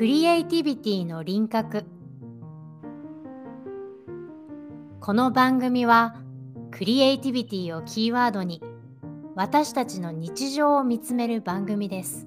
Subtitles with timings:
[0.00, 1.84] クリエイティビティの輪郭。
[4.98, 6.14] この番組は
[6.70, 8.62] クリエイティビティをキーワードに
[9.34, 12.26] 私たちの日常を見つめる番組です。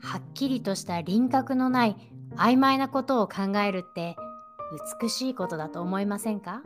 [0.00, 1.96] はっきりとした輪郭のない
[2.34, 4.16] 曖昧なことを考えるって
[5.00, 6.62] 美しいことだと思いませんか？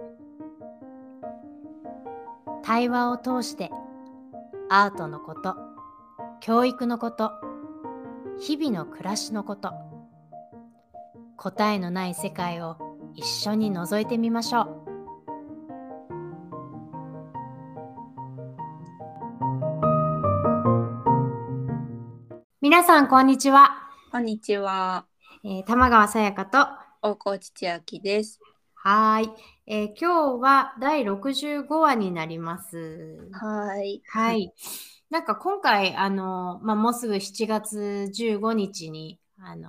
[2.62, 3.70] 対話を通して
[4.70, 5.57] アートのこと
[6.41, 7.33] 教育のこと
[8.39, 9.73] 日々の暮らしのこと
[11.37, 12.77] 答えのない世界を
[13.15, 14.87] 一緒に覗いてみましょう
[22.61, 25.07] 皆さんこんにちは、こんにちは。
[25.45, 26.67] えー、玉川さやかと
[27.01, 28.41] 大河内千秋です。
[28.75, 29.31] はい、
[29.67, 34.03] えー今日は第65話になりますはい。
[34.09, 34.53] はい。
[35.10, 39.69] なんか今回、あの、まあ、もうすぐ7月15日に、あの、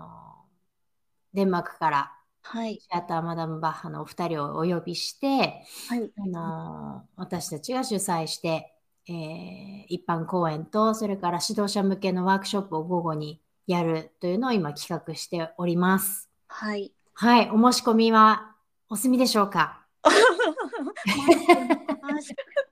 [1.33, 2.79] デンマークからはい。
[2.79, 6.09] シアターマダム・バッハのお二人をお呼びして、はい。
[6.17, 8.73] あの、私たちが主催して、
[9.09, 16.29] えー一般公演と、それから指導者向けのワークショップを午後にやるというのを今企画しております。
[16.47, 16.91] はい。
[17.13, 17.49] はい。
[17.51, 18.55] お申し込みは
[18.89, 19.85] お済みでしょうか？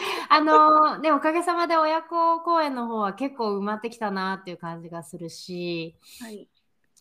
[0.28, 6.48] あのでもおかげさまで親子公演の方は結構埋まってきたなっていう感じがするし、はい。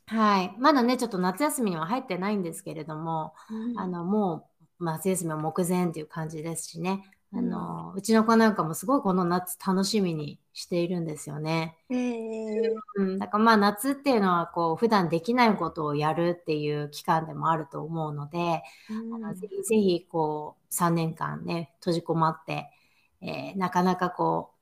[0.07, 3.35] はい、まだねちょっと夏休みには入ってないんですけれども、
[3.77, 11.77] あの、のもう夏休みは目前っていう感じですしね、あのうちの子なんかもすごいこの夏楽しみにしているんですよね。
[11.91, 22.71] えー、うん、だからまあ夏っていうのはこう普段できないことをやるっていう期間でもあると思うので、あのぜひぜひこう3年間ね閉じこまって、
[23.21, 24.59] えーなかなかこう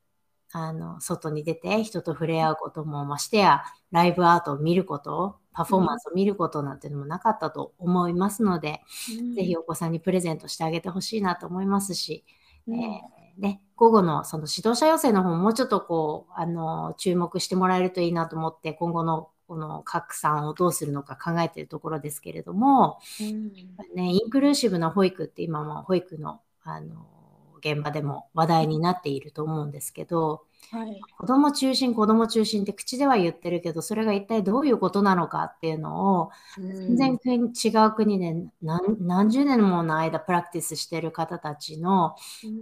[0.52, 8.80] あの外に出て人と触れ合うこともましてやライブアートを見ることパフォーマンスを見ることなんてのもなかったと思いますので、
[9.18, 9.34] うん。
[9.34, 12.24] ぜひお子さんにプレゼントしてあげてほしいなと思いますし、
[12.68, 12.80] うん。
[12.80, 23.52] えーね、午後のその指導者養成の方ももうちょっとこうあの注目してもらえるといいなと思って今後のこの拡散をどうするのか考えているところですけれども、うん。
[23.96, 27.17] ね、インクルーシブな保育って今も保育のあの
[27.58, 31.00] 現場でも話題になっていると思うんですけどはい。
[31.18, 42.16] 子ども中心子ども中心って口では言ってるけどそれが一体どういうことなのかっていうのを全然国違う国で何何十年もの間プラクティスしてる方たちの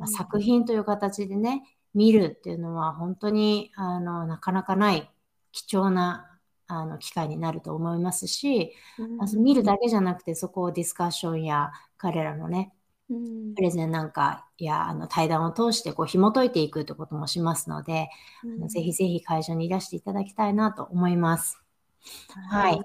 [0.07, 1.63] 作品という形でね
[1.95, 5.11] 見るっていうのは本当にあのなかなかない
[5.51, 6.31] 貴重な
[6.69, 9.43] あの機会になると思いますし、うん。
[9.43, 12.73] 見るだけじゃなくてそこをディスカッションや彼らのね
[13.11, 18.09] うんプレゼンなんかやあの対談を通してこう紐解いていくということもしますので、
[18.43, 21.61] あのぜひぜひ会場にいらしていただきたいなと思います。
[22.51, 22.81] はい。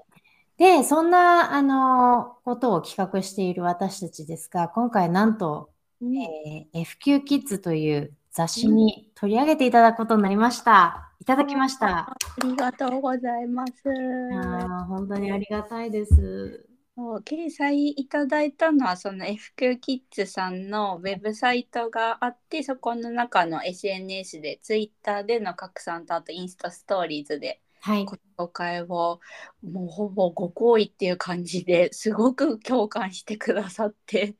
[0.56, 11.12] で、そんな、あの、ことを企画している私たちですが、今回なんと、うんえー FQ キッズという雑誌に取り上げていただくことになりました。
[11.20, 12.10] いただきました。
[12.10, 13.72] ありがとうございます。
[13.86, 16.71] あー本当にありがたいです。
[16.96, 28.04] そう掲載いただいたのはその FQ キッズさんのウェブサイトがあってそこの中の SNS で Twitter での拡散とあとインスタストーリーズではい。
[28.04, 29.20] ご紹介を
[29.62, 34.36] もうほぼご好意っていう感じですごく共感してくださって、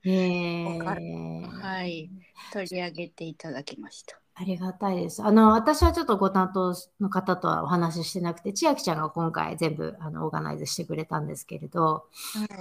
[1.50, 2.12] はい、
[2.50, 4.21] 取り上げていただきました。
[4.34, 5.22] ありがたいです。
[5.22, 12.04] あの、私はちょっとご担当の方とはお話ししてなくて、千秋ちゃんが今回全部あのオーガナイズしてくれたんですけれど、は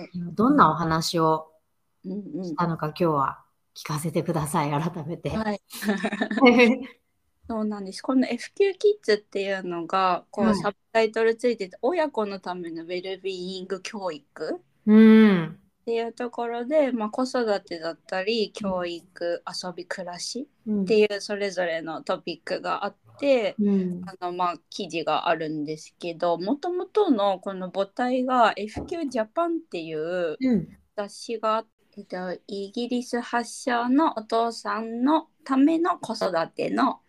[0.03, 1.51] いどんなお話を
[2.05, 3.43] うんうんしたのか今日は
[3.75, 5.29] 聞かせてください、改めて。
[5.29, 5.61] はい、
[7.47, 8.01] そうなんです。
[8.01, 15.60] この FQ キッズっていうのがこう、はいサブタイトルついてて親子のためのウェルビーイング教育うん。
[15.81, 24.01] っていうところで、まあ、子育てだったり教育遊び暮らしうんっていうそれぞれのトピックがあって、うん。
[24.05, 30.67] あのまあ記事があるんですけどもともとのこの母体が FQ ジャパンっていううん。
[30.95, 36.99] 雑誌があって、えっと、イギリス発祥のお父さんのための子育ての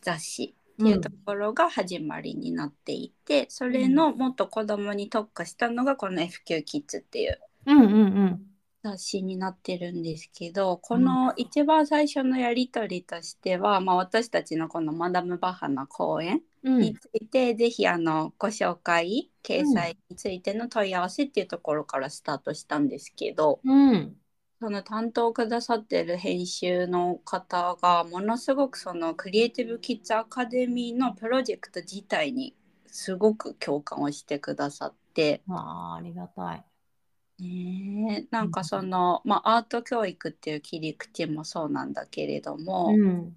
[0.00, 8.52] 雑誌っていうところが始まりになっていて、それのもっと子供に特化したのがこの FQ キッズっていううんうんうん。
[8.82, 24.16] 雑誌になってるんですけどこの一番最初のやり取りとしては、まあ、私たちのこのマダム・バッハの講演うんについて、ぜひあのご紹介掲載についての問い合わせっていうところからスタートしたんですけど、うん。
[24.60, 32.54] その担当くださってる編集の方がものすごくそのクリエイティブ・キッズ・アカデミーのプロジェクト自体に
[32.86, 35.42] すごく共感をしてくださって。
[35.48, 36.64] あーありがたい。
[37.42, 43.36] ねえなんかその、まあ、アート教育っていう切り口もそうなんだけれども、うん。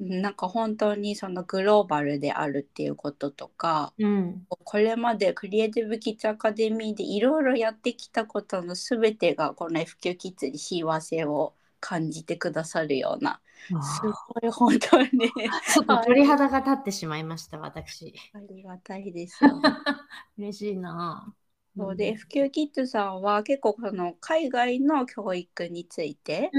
[0.00, 4.46] なんか本当にそのグローバルであるっていうこととかうん。
[4.48, 15.10] これまでクリエイティブ・キッズ・アカデミーでいろいろやってきたことの全てがこの FQ キッズに幸せを感じてくださるようなすあごい本当にー
[15.72, 18.14] ちょっと鳥肌が立ってしまいました、私。
[18.32, 19.50] ありがたいですよ。
[20.38, 21.34] 嬉しいな。
[21.78, 26.50] そうで FQ キッズさんは結構この海外の教育について。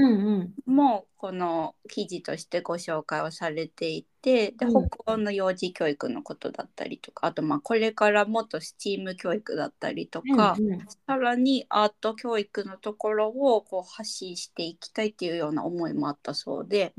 [0.66, 16.94] もこの記事としてご紹介をされていてでうん北欧の幼児教育のことだったりとかあとまあこれからもっと STEAM 教育だったりとか、うんうんさらにアート教育のところをこう発信していきたいっていうような思いもあったそうで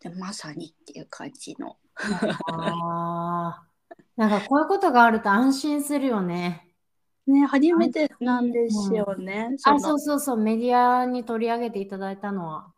[0.00, 1.78] でまさにっていう感じの。
[2.52, 3.74] あー
[4.16, 6.73] なんかこういうことがあると安心するよね。
[7.26, 9.56] ね初めてなんですよね。
[9.64, 12.72] あ、のそうそうそう、メディアに取り上げていただいたのは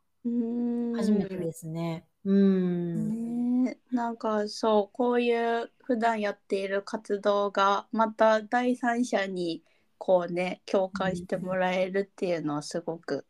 [0.97, 2.07] 初めてですね。
[2.25, 3.65] うん。
[3.65, 9.63] ねえなんかそうこういう普段やっている活動がまた第三者に
[9.99, 13.27] こうね共感してもらえるっていうのはすごく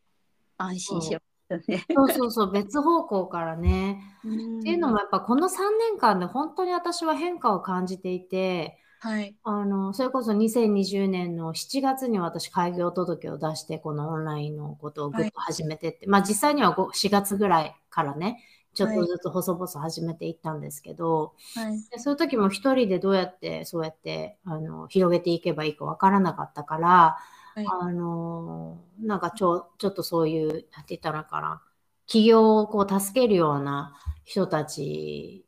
[0.58, 1.20] 安心しま
[1.60, 1.86] すよね。
[1.94, 4.00] そうそうそう、別方向からね。
[4.26, 9.36] っっていうのもやっぱこの3年間で本当に私は変化を感じていて、はい。
[9.44, 18.42] あの、それこそ2020年の7月に私開業届を出して、このオンラインのことをぐっと始めてって、まあ実際には5 4月ぐらいからね、
[18.74, 21.84] ちょっとずつ細々始めていったんですけど、はい。
[21.90, 27.18] でそういう時も一人でどうやってそうやってあの広げていけばいいかわからなかったから、
[27.54, 27.66] はい。
[27.66, 31.62] あのなんかちょちょっとそういう、なんて言ったらいいかな、
[32.06, 35.44] 企業をこう助けるような人たち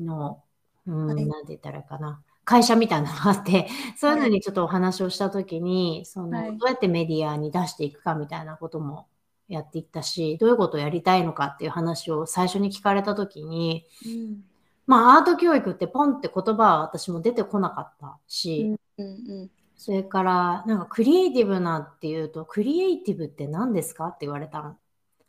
[0.00, 0.42] の、
[0.86, 1.26] うんはい。
[1.26, 6.58] なんて言ったらいいかな、会社みたいなのがあって、 そういうのにちょっとお話をした時に、そのはい。
[6.58, 9.06] どうやってメディアに出していくかみたいなことも
[9.48, 14.44] やっていったし、どういうことをやりたいのかっていう話を最初に聞かれた時に、うん。
[14.86, 24.76] まあ、アート教育ってポンって言葉は私も出てこなかったし、うんうんそれから、なんかクリエイティブなっていうと、クリエイティブって何ですかって言われたの。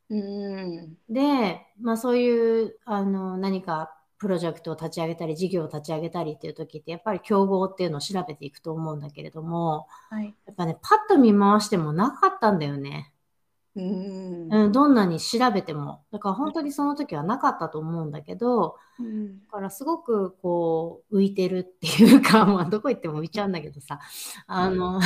[0.09, 0.97] うん。
[1.09, 13.11] で、まあそういう、あの、何かプロジェクトを立ち上げたり、事業を立ち上げたりっていう時って、やっぱり競合っていうのを調べていくと思うんだけれども、はいやっぱね、パッと見回してもなかったんだよね。
[13.75, 16.03] うんうん、どんなに調べても。
[16.11, 24.01] だから本当にその時はなかったと思うんだけど、うんだからすごくこう浮いてるっていうか、まあ、どこ行っても浮いちゃうんだけどさ、
[24.45, 25.01] あの、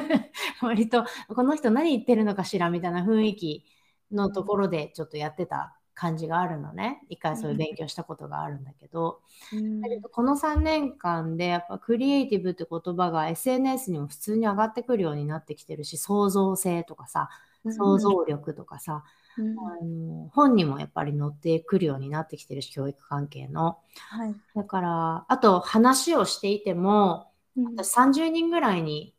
[0.62, 3.64] 割とこの人何言ってるのかしらみたいな雰囲気
[4.10, 7.02] のところでちょっとやってた感じがあるのね。
[7.08, 9.20] 一回そういう勉強したことがあるんだけど、
[9.52, 9.80] うん。
[9.80, 17.28] だけどこの3年間でやっぱクリエイティブって言葉が SNS にも普通に上がってくるようになってきてるし、創造性とかさ、
[17.70, 19.04] 想像力とかさ、
[19.38, 19.58] うん。
[19.58, 23.78] あの本にもやっぱり載ってくるようになってきてるし、教育関係の。
[24.10, 24.34] はい。
[24.54, 27.64] だから、あと話をしていても、うん。
[27.76, 29.13] 私30人ぐらいに、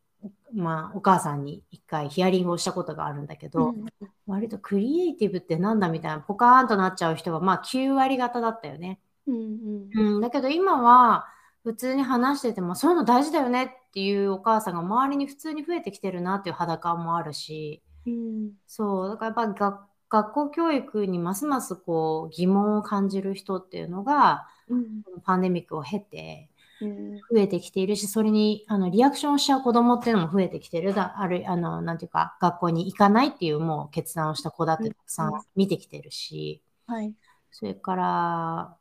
[0.56, 3.86] まあ、お母さんに一回ヒアリングをしたことがあるんだけど、うん
[4.26, 8.98] 割とクリエイティブってなんだみたいな、ポカーンとなっちゃう人が、まあ9割方だったよね。
[9.28, 11.26] うんうん、だけど今は、
[11.62, 18.50] 普通に話してても、そういうの大事だよねっていうお母さんが周りに普通に増えてきてるなっていう肌感もあるし、うん。
[18.66, 25.02] そう、だからやっぱ学学校教育にますますこう疑問を感じる人っていうのが、うん。
[25.24, 30.94] パンデミックを経てうん増えてきているし、それにあのリアクションしちゃう子供っていうのも増えてきてる。
[30.94, 37.14] だあるあの、なんていうか、学校に行かないっていうもう決断をした子だってたくさんうん見てきてるし、はい。
[37.50, 38.76] それから、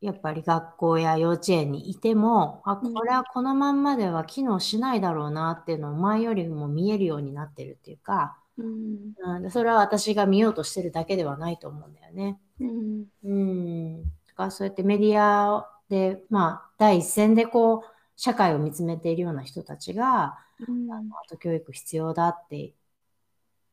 [0.00, 2.94] やっぱり学校や幼稚園にいても、あ、うん。
[2.94, 9.12] これはこのまんまでは機能しないだろうなっていうのを前よりも見えるようになってるっていうか、うん。
[9.18, 12.40] うん、でそれは私が見ようとしてるだけではないと思うんだよね。
[12.60, 13.04] うん。
[13.24, 14.02] うん。
[14.04, 17.82] だからそうやってメディアで、まあ、第一線でこう、
[18.16, 22.74] 社会を見つめているような人たちが、うんあのアート教育必要だって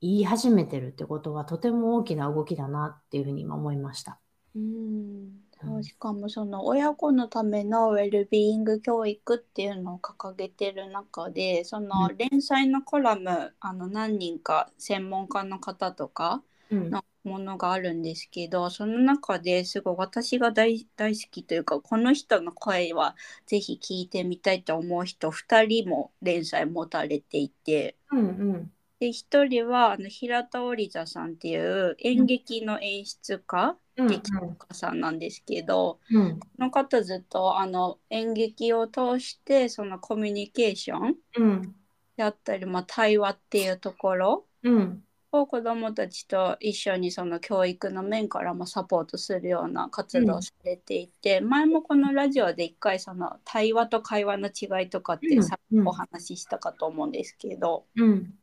[0.02, 4.20] 言い始めてるってことは、とても大きな動きだなっていうふうに今思いました。
[4.56, 5.46] うん
[5.82, 16.90] しかもその親子のためのウェルビーイング教育っていうのを掲げてる中でそのうん連載のコラムあの何人か専門家の方とかうん。
[16.90, 23.16] のものがあるんですけどその中ですごい私が大大好きというかこの人の声は
[23.46, 27.98] ぜひ聞いてみたいと思う人2人も連載持たれていて。
[28.12, 28.24] うんう
[28.58, 28.72] ん。
[28.98, 34.08] で一人はあの平田織座さんっていう演劇の演出家、うん。
[34.08, 41.76] 劇作家さんなんですけど、うんこの方ずっとあの演劇を通してそのコミュニケーションうん。
[42.16, 45.04] であったり、まあ、対話っていうところうん
[45.42, 55.88] を子どもたちと一緒にその教育の面からもサポートするような活動をされていて、前もこのラジオで一回その対話と会話の違いとかってさうん。
[55.88, 58.34] お話ししたかと思うんですけど、うん。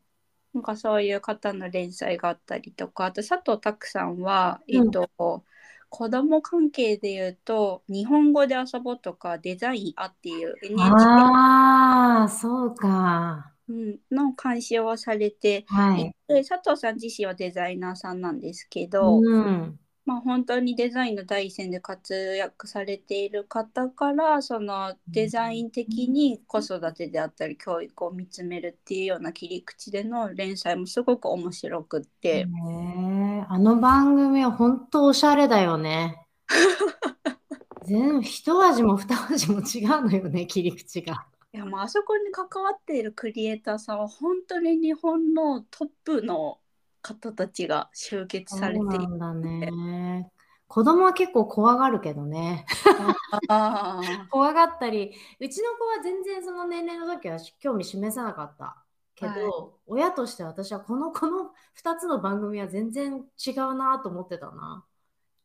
[0.53, 5.09] なんかそういう方の連載があったりとかあと佐藤拓さんは、えっと
[5.89, 13.52] 子ども関係で言うと「日本語で遊ぼう」とか「デザインあ」っていう NHK ああ、そうか。
[13.69, 16.15] うんの監修をされてはい。
[16.27, 19.79] で佐藤さん自身はデザイナーさんなんですけど、うん。
[20.05, 36.27] まあ、本当にデザインの第一線で活躍されている方からそのデザイン的に子育てであったり教育を見つめるっていうような切り口での連載もすごく面白くって、ねえあの番組は本当おしゃれだよね。
[37.85, 41.25] 全部一味も二味も違うのよね、切り口が。
[41.53, 46.59] いやもうあそこに関わっているクリエイターさんは本当に日本のトップの
[47.03, 49.17] 方たちが集結されている。
[49.17, 50.31] なんだね。
[50.67, 52.65] 子供は結構怖がるけどね。
[54.31, 58.83] 怖がったり、うちの子は全然その年齢の時は興味示さなかった。
[59.15, 64.83] けど、はい親として私はこのこの2つの番組は全然違うなと思ってたな。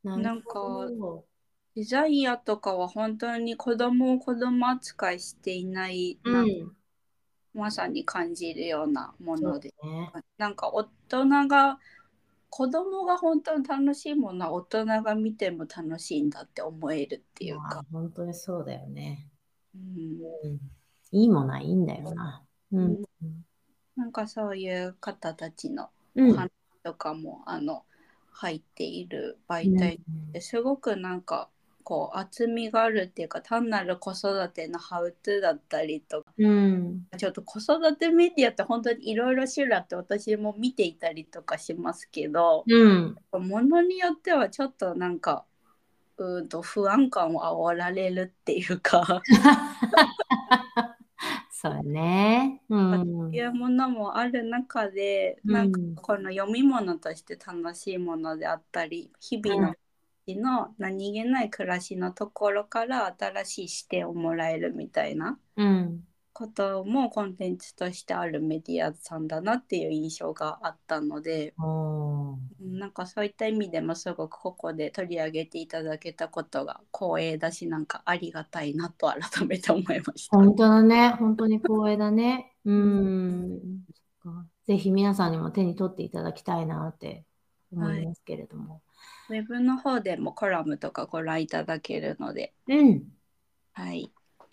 [0.04, 0.88] なんか
[1.78, 6.46] デザイアとかは本当に子供を子供扱いしていない、うなん。
[7.54, 10.12] まさに感じるようなもので、ね。
[10.38, 11.78] なんか大人が
[12.50, 19.28] 子供が本当に楽しいものは大人が見ても楽しいんだって思えるっていうかまあ、本当にそうだよね。
[19.72, 20.58] うん、うん、
[21.12, 22.42] いいものはいいんだよな。
[22.72, 23.04] うん。
[23.94, 26.50] なんかそういう方たちの話
[26.82, 27.84] とかも、あの
[28.32, 30.00] 入っている媒体
[30.32, 31.48] ですごくなんか
[31.88, 37.06] こう厚みがあるっていうか単なる子育てのハウトゥーだったりとかうん。
[37.16, 43.16] ちょっと子育てメディアって本当にいろいろ種類あって私も見ていたりとかしますけどうん。
[43.32, 45.46] ものによってはちょっとなんか
[46.18, 49.22] うーんと不安感を煽られるっていうか
[51.50, 52.60] そうやね。
[52.68, 53.30] うん。
[53.34, 59.74] いうものもある中でうんなんかこの読み物として楽しいものであったり日々の
[60.36, 66.04] の何気ない暮らしのところから新しい視点をもらえるみたいなうん。
[66.32, 80.36] こともコンテンツとしてあるメディアさんだなっていう印象があったのでうんなんかそういった意味でもすごくここで取り上げていただけたことが光栄だしなんかありがたいなと改めて思いました。
[80.36, 81.10] 本当だね。
[81.18, 82.52] 本当に光栄だね。
[82.64, 83.84] うん。
[84.66, 87.24] ぜひ皆さんにも手に取っていただきたいなって
[87.72, 88.80] 思いますけれども。
[89.30, 93.04] ウェブの方でもコラムとかご覧いただけるので、うん。
[93.72, 94.10] はい、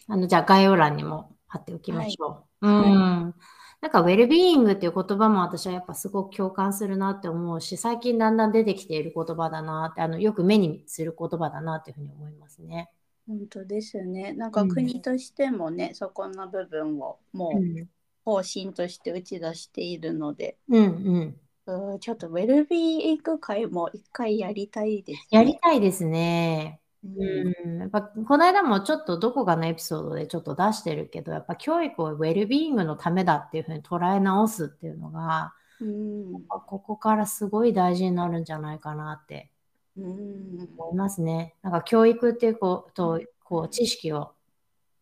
[0.08, 2.68] あの、じゃあ概要欄にも貼っておきましょう。
[2.68, 2.96] はいう
[3.30, 3.36] ん。
[3.82, 12.90] なんか、ウェルビーイングっていう言葉も私はやっぱすごく共感するなって思うし、最近だんだん出てきている言葉だなって、あの、よく目にする言葉だなっていうふうに思いますね。
[13.28, 14.34] 本当ですね。
[14.34, 17.58] なんか国としてもね、そこの部分をもう。
[17.58, 17.90] うん
[18.26, 21.38] 方針として打ち出しているので、うんうん。
[21.68, 25.40] うんちょっとウェルビーイング会も一回やりたいです、ね。
[25.40, 26.82] やりたいですね。
[27.04, 27.80] うんうん。
[27.82, 39.52] やっぱ、この間もちょっとどこかのエピソードでちょっと出してるけど、やっぱ教育をウェルビーイングのためだっていうふうに捉え直すっていうのが、うんここからすごい大事になるんじゃないかなって
[39.98, 41.56] うん思いますね。
[41.62, 44.34] なんか教育っていうこと、こう知識を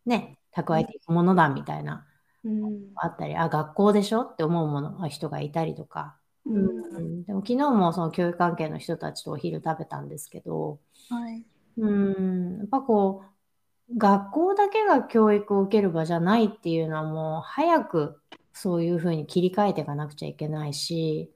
[0.06, 2.08] ね、蓄えていくものだみたいな、
[2.44, 6.18] うんあったり、あ、学校でしょって思うもの、人がいたりとか。
[6.46, 6.56] うん。
[6.96, 11.46] うん、でも昨日もその教育関係の人たちとお昼食べたんですけど、はい。
[11.78, 13.24] うん、やっぱこ
[13.90, 18.22] う、学校だけが教育を受ける場じゃないっていうのはもう早く
[18.54, 21.32] そういうふうに切り替えていかなくちゃいけないし、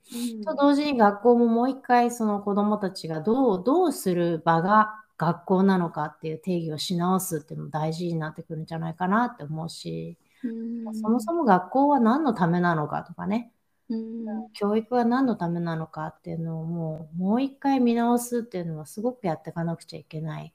[0.45, 10.95] と同時に学校ももう一回その子どもたちがどう、どうする場が学校なのかっていう定義をし直すっていうのも大事になってくるんじゃないかなって思うし、うん。
[10.95, 13.51] そもそも学校は何のためなのかとかね、
[13.89, 20.53] うん教育は何のためなのかっていうのをもう、もう一回見直すっていうのはすごくやっていかなくちゃいけない。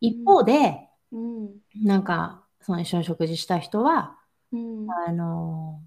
[0.00, 1.50] 一方で、うん。
[1.82, 4.18] なんか、その一緒に食事した人は、
[4.52, 4.86] うん。
[4.90, 5.82] あの、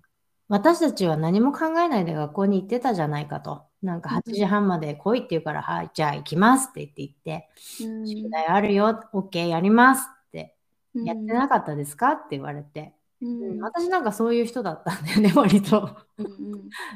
[0.48, 3.68] 私たちは何も考えないで学校に行ってたじゃないかと。
[3.82, 7.50] なんか8時半まで来いって言うから、はい、じゃあ行きますって言って行って、
[8.06, 10.56] 宿題あるよ、OK、やりますって、
[10.96, 15.97] やってなかったですかって言われて、うん、私なんかそういう人だったんだよね、割と。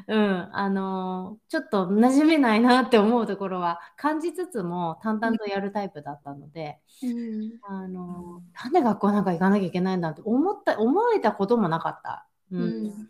[0.08, 12.28] うんあのーちょっと馴染めないなって思うところは感じつつも淡々とやるタイプだったので、うんあのーなんで学校なんか行かなきゃいけないんだって思った思えたこともなかった。
[12.50, 13.08] うんうん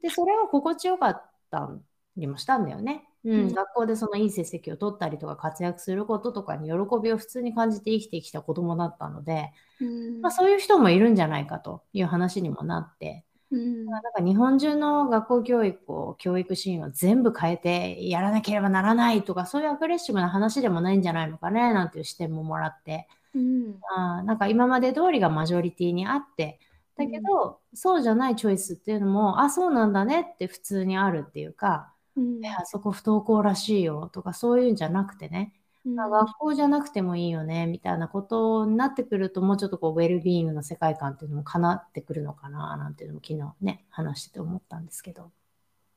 [0.00, 1.68] でそれは心地よかった
[2.16, 3.07] りもしたんだよね。
[3.24, 3.40] うん。
[3.40, 3.54] うん。
[3.54, 10.20] 学校でそのいい成績を取ったりとか活躍することとかに喜びを普通に感じて生きてきた子供だったので、うん。
[10.20, 13.86] まあ、そういう人もいるんじゃないかという話にもなって、うん。
[13.86, 23.08] なんか日本中の学校教育を教育シーンを全部変えてやらなければならないとかそういうアグレッシブな話でもないんじゃないのかねなんていう視点ももらって。
[23.34, 23.78] うん。
[23.96, 26.60] あーなんか今まで通りがマジョリティにあって。
[26.96, 32.44] だけど、そうじゃないチョイスっていうのもあそうなんだねって普通にあるっていうか、うん。
[32.44, 35.52] えあそこ不登校らしいよとかそういうんじゃなくてね、
[35.84, 36.00] うん。
[36.00, 45.30] あ学校じゃなくてもいいよねみたいなことになってくるともうちょっとこうウェルビーイングの世界観っていうのもかなってくるのかななんていうのも昨日ね話してて思ったんですけど。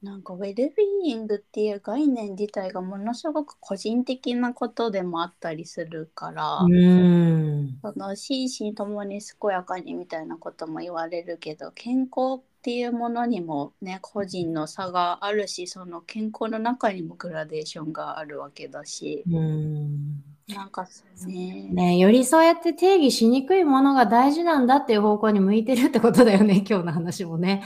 [0.01, 7.81] なんかウェルビーイングっていう概念自体がものすごく個人的なことでもあったりするから、うーん。
[7.83, 19.23] その心身ともに健やかにみたいなことも言われるけど健康っていうものにもね個人の差があるしその健康の中にもグラデーションがあるわけだし。
[19.27, 20.23] うーん。
[20.47, 21.69] なんかそうね。
[21.71, 27.63] ねよりそうやって定義しにくいものが大事なんだっていう方向に向いてるってことだよね 今日の話もね。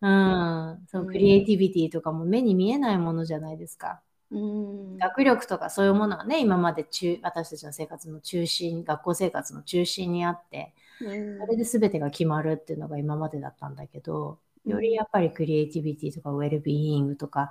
[0.00, 1.08] うん、そううん。
[1.08, 4.00] クリエイティビティとかも目に見えないものじゃないですか。
[4.30, 4.96] うん。
[4.98, 10.72] 学力とかそういうものはね今まで中私たちの生活の中心学校生活の中心にあって。
[10.78, 17.50] うんそれで全てが決まるっていうのが今までだったんだけどよりやっぱりクリエイティビティとかウェルビーイングとか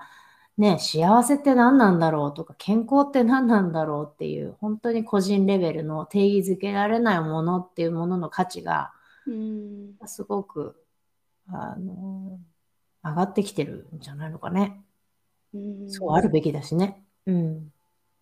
[0.57, 8.91] ね幸せって何なんだろうとか健康って何なんだろうっていう本当に個人レベルの定義づけられないものっていうものの価値が
[9.25, 10.75] うんすごく
[11.47, 12.39] あの
[13.03, 14.83] 上がってきてるんじゃないのかね。
[15.53, 17.05] うんそうあるべきだしね。
[17.25, 17.71] うん。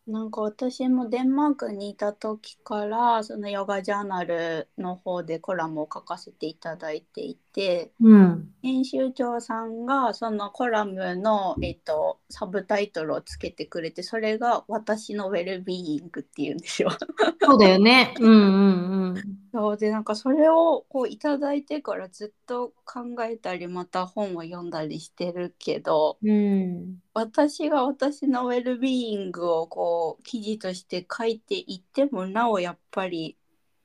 [0.07, 8.49] なんか私もデンマークにいた時からそのヨガジャーナルの方でコラムを書かせていただいていてうん。
[8.61, 16.89] 編集長さんがそのコラムの、えっと、サブタイトルをつけてくれてそれが「私のウェルビーイング」っていうんですよ。
[17.41, 18.15] そうだよね。
[18.19, 19.15] うんうんうん。
[19.51, 27.01] そうでなんかそれをこういただいてからずっと考えたりまた本を読んだりしてるけどうん。
[27.13, 33.37] 私が私のウェルビーイングをこう記事として書いていってもなおやっぱり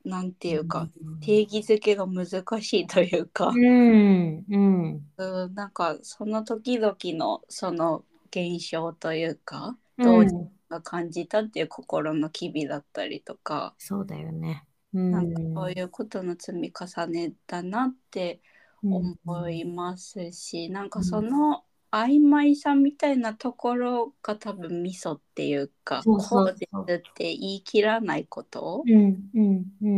[0.05, 0.89] なんていうか、
[1.21, 2.27] 定義づけが難
[2.63, 4.45] しいというか、うん。
[4.49, 5.11] うん。
[5.17, 10.35] うん、なんかその時々のその現象というかうん当時
[10.69, 14.65] が感じたっていう心の機微だったりとか、そうだよね。
[14.93, 15.11] うん。
[15.11, 18.41] なんかそういうことの積み重ねだなって
[18.83, 19.17] 思
[19.51, 29.93] いますし、なんかその曖昧さみたいなところが多分ミソっていうかそうそうそうこうですって言い切らないこと、うんうんうん。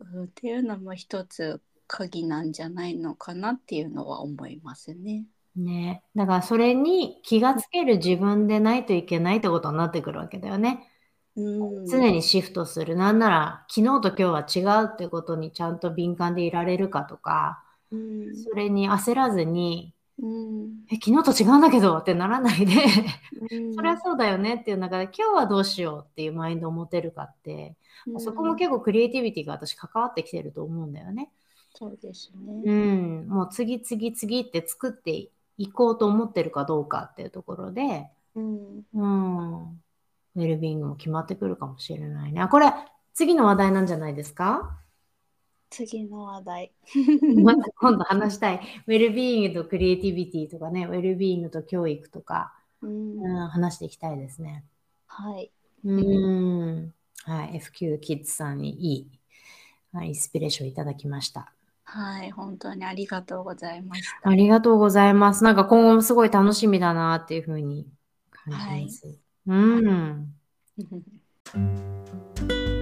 [0.00, 5.24] うんっていうのも一つ鍵なんじゃないのかなっていうのは思いますね。
[5.56, 6.02] ね。
[6.14, 10.88] だからそれに気がつける自分でないといけないってことになってくるわけだよね。
[11.36, 12.96] うん、常にシフトする。
[12.96, 20.84] なんなら昨日と今日は違うってことにちゃんと敏感でいられるかとか、うんそれに焦らずに、うん。
[20.90, 22.72] え、昨日と違うんだけどってならないで、
[23.50, 23.74] うん。
[23.74, 27.76] そりゃそうだよねっていう中で今日はどうしようっていうマインドを持てるかって、
[28.18, 31.30] そこも結構クリエイティビティが私関わってきてると思うんだよね。
[31.74, 32.72] そうですうね。
[32.72, 42.40] ん、もう次次次って作っていこうと思ってるかどうかっていうところで、うん、うん、ウェルビーイングも決まってくるかもしれないね。
[42.40, 42.72] あ、これ
[43.14, 44.78] 次の話題なんじゃないですか？
[45.74, 46.72] 次の話題。
[47.42, 48.60] また今度話したい。
[48.86, 54.64] ウェルビーイングとクリエイティビティとかね、ウェルビーイングと教育とか、うんうん、話していきたいですね。
[55.06, 55.50] はい。
[55.84, 56.94] うん。
[57.24, 57.60] はい。
[57.60, 59.10] FQ キッズさんにいい、
[59.92, 61.52] はい、インスピレーションいただきました。
[61.82, 64.30] はい、本当にありがとうございました。
[64.30, 65.42] ありがとうございます。
[65.42, 67.88] なんか今後もすごい楽しみだなっていうふうに
[68.30, 69.18] 感じます。
[69.46, 70.34] うん。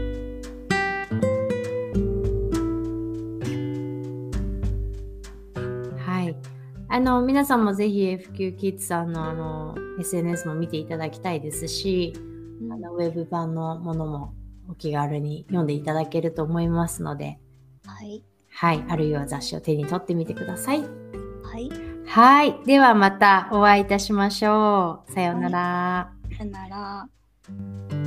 [6.92, 12.12] あの、皆さんもぜひ FQ キッズさんのあの SNS も見ていただきたいですし、
[12.70, 14.34] あのウェブ版のものも
[14.68, 17.38] お気軽に読んでいただけると思いますので、
[17.86, 18.22] はい。
[18.50, 18.84] はい。
[18.90, 20.80] あるいは雑誌を手に取ってみてください。
[20.82, 20.86] は
[21.56, 21.70] い。
[22.06, 22.60] はい。
[22.66, 25.12] ではまたお会いいたしましょう。
[25.12, 26.12] さようなら。
[26.36, 28.01] さよなら。